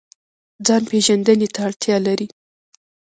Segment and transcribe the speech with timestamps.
[0.65, 2.27] ځان پیژندنې ته اړتیا لري